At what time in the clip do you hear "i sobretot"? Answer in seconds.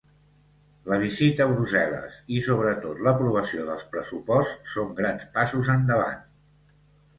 2.37-3.03